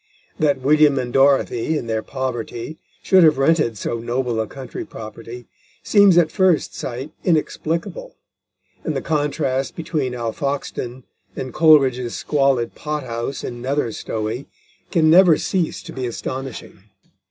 [0.39, 5.45] That William and Dorothy, in their poverty, should have rented so noble a country property
[5.83, 8.15] seems at first sight inexplicable,
[8.83, 11.03] and the contrast between Alfoxden
[11.35, 14.47] and Coleridge's squalid pot house in Nether Stowey
[14.89, 16.81] can never cease to be astonishing.